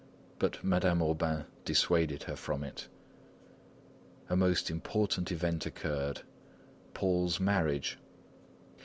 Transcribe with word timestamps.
But 0.39 0.63
Madame 0.63 0.99
Aubain 1.03 1.45
dissuaded 1.63 2.23
her 2.23 2.35
from 2.35 2.63
it. 2.63 2.87
A 4.29 4.35
most 4.35 4.71
important 4.71 5.31
event 5.31 5.67
occurred: 5.67 6.23
Paul's 6.95 7.39
marriage. 7.39 7.99